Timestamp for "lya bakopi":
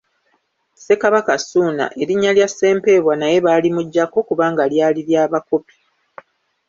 5.09-5.75